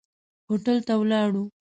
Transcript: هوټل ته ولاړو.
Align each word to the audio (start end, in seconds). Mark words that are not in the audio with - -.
هوټل 0.47 0.77
ته 0.87 0.93
ولاړو. 1.01 1.43